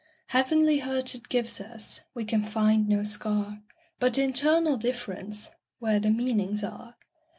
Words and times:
Heavenly 0.29 0.79
hurt 0.79 1.13
it 1.13 1.29
gives 1.29 1.61
us; 1.61 2.01
We 2.15 2.25
can 2.25 2.43
find 2.43 2.89
no 2.89 3.03
scar, 3.03 3.61
But 3.99 4.17
internal 4.17 4.75
differenceWhere 4.79 6.01
the 6.01 6.09
meanings 6.09 6.63
are. 6.63 6.95